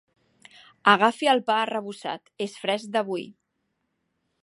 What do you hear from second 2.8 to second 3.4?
d'avui.